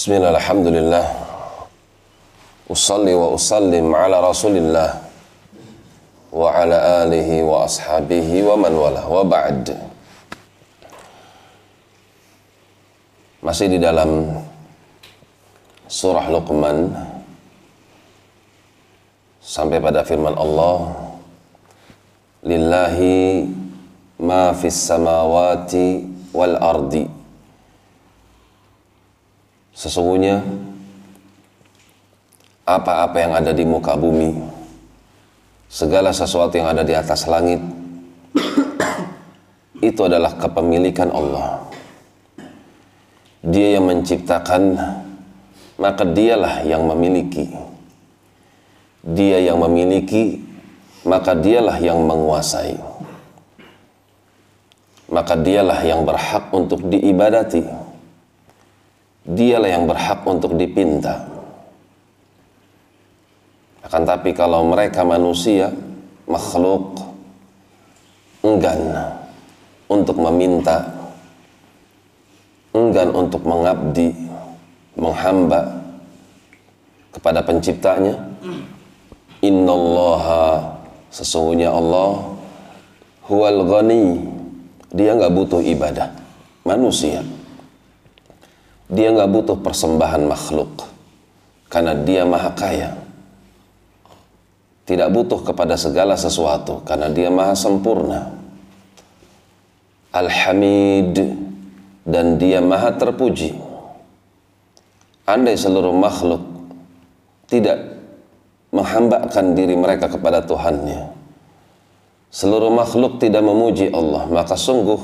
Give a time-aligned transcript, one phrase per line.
[0.00, 1.06] بسم الله الحمد لله
[2.72, 4.90] أصلي وأسلم على رسول الله
[6.32, 9.76] وعلى آله وأصحابه ومن والاه وبعد
[13.44, 14.40] masih di dalam
[15.84, 16.96] surah Luqman
[19.44, 20.96] sampai pada firman Allah
[22.40, 23.52] lillahi
[24.16, 27.19] ma fis samawati wal ardi
[29.80, 30.44] Sesungguhnya
[32.68, 34.36] apa-apa yang ada di muka bumi,
[35.72, 37.64] segala sesuatu yang ada di atas langit,
[39.88, 41.64] itu adalah kepemilikan Allah.
[43.40, 44.76] Dia yang menciptakan,
[45.80, 47.48] maka dialah yang memiliki.
[49.00, 50.44] Dia yang memiliki,
[51.08, 52.76] maka dialah yang menguasai.
[55.08, 57.89] Maka dialah yang berhak untuk diibadati
[59.30, 61.22] dialah yang berhak untuk dipinta.
[63.86, 65.70] Akan tapi kalau mereka manusia,
[66.26, 66.98] makhluk,
[68.42, 68.94] enggan
[69.86, 70.86] untuk meminta,
[72.74, 74.14] enggan untuk mengabdi,
[74.98, 75.80] menghamba
[77.14, 78.14] kepada penciptanya.
[79.40, 80.76] Innallaha
[81.08, 82.36] sesungguhnya Allah
[83.24, 84.20] huwal ghani.
[84.90, 86.10] Dia nggak butuh ibadah
[86.66, 87.22] manusia
[88.90, 90.82] dia nggak butuh persembahan makhluk
[91.70, 92.90] karena dia maha kaya.
[94.82, 98.34] Tidak butuh kepada segala sesuatu karena dia maha sempurna.
[100.10, 101.14] Al-Hamid
[102.02, 103.54] dan dia maha terpuji.
[105.30, 106.42] Andai seluruh makhluk
[107.46, 108.02] tidak
[108.74, 111.14] menghambakan diri mereka kepada Tuhannya.
[112.34, 114.98] Seluruh makhluk tidak memuji Allah, maka sungguh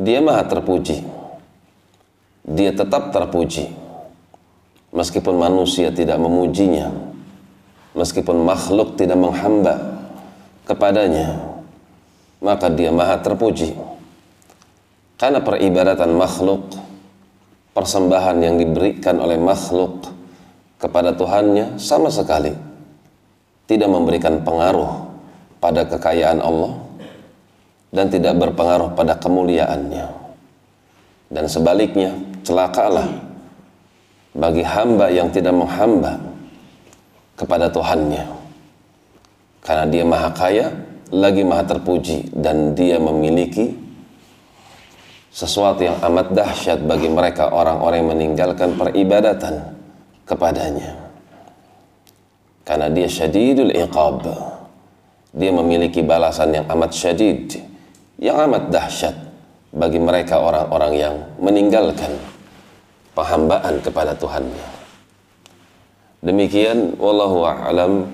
[0.00, 1.23] dia maha terpuji
[2.44, 3.72] dia tetap terpuji.
[4.94, 7.14] Meskipun manusia tidak memujinya
[7.94, 10.02] meskipun makhluk tidak menghamba
[10.66, 11.38] kepadanya
[12.44, 13.72] maka dia maha terpuji.
[15.16, 16.74] Karena peribadatan makhluk
[17.72, 20.10] persembahan yang diberikan oleh makhluk
[20.76, 22.52] kepada Tuhannya sama sekali
[23.64, 25.08] tidak memberikan pengaruh
[25.62, 26.76] pada kekayaan Allah
[27.88, 30.23] dan tidak berpengaruh pada kemuliaannya
[31.34, 32.14] dan sebaliknya
[32.46, 33.10] celakalah
[34.30, 36.22] bagi hamba yang tidak menghamba
[37.34, 38.22] kepada Tuhannya.
[39.58, 40.70] Karena dia maha kaya
[41.10, 43.74] lagi maha terpuji dan dia memiliki
[45.34, 49.74] sesuatu yang amat dahsyat bagi mereka orang-orang yang meninggalkan peribadatan
[50.30, 50.94] kepadanya.
[52.62, 54.22] Karena dia syadidul iqab.
[55.34, 57.58] Dia memiliki balasan yang amat syadid
[58.22, 59.23] yang amat dahsyat
[59.74, 62.14] bagi mereka orang-orang yang meninggalkan
[63.18, 64.66] penghambaan kepada Tuhannya.
[66.22, 68.06] Demikian wallahu a'lam.